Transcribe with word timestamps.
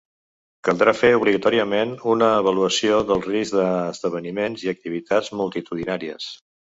Caldrà 0.67 0.91
fer 0.99 1.09
obligatòriament 1.17 1.91
una 2.13 2.29
avaluació 2.37 3.01
del 3.11 3.21
risc 3.25 3.57
d’esdeveniments 3.59 4.65
i 4.69 4.73
activitats 4.73 5.31
multitudinàries. 5.43 6.27